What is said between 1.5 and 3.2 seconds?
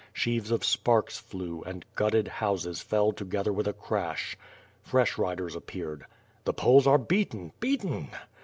and gutted houses fell